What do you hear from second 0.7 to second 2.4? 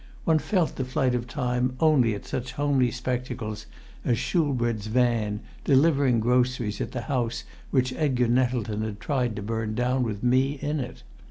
the flight of time only at